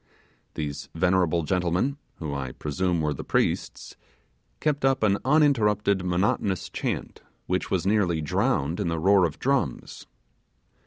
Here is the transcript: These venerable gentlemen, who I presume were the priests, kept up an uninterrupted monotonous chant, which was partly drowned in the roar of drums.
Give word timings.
These 0.55 0.89
venerable 0.95 1.43
gentlemen, 1.43 1.97
who 2.15 2.33
I 2.33 2.53
presume 2.53 3.01
were 3.01 3.13
the 3.13 3.23
priests, 3.23 3.95
kept 4.59 4.83
up 4.83 5.03
an 5.03 5.19
uninterrupted 5.23 6.03
monotonous 6.03 6.69
chant, 6.69 7.21
which 7.45 7.69
was 7.69 7.85
partly 7.85 8.19
drowned 8.19 8.79
in 8.79 8.87
the 8.87 8.97
roar 8.97 9.25
of 9.27 9.37
drums. 9.37 10.07